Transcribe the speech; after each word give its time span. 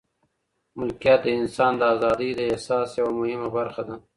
ملکیت 0.77 1.19
د 1.23 1.27
انسان 1.39 1.71
د 1.77 1.81
ازادۍ 1.93 2.31
د 2.35 2.41
احساس 2.51 2.89
یوه 2.99 3.13
مهمه 3.19 3.47
برخه 3.57 3.81
ده. 3.87 3.95